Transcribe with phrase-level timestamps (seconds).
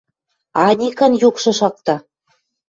[0.67, 1.95] –Аникан юкшы шакта.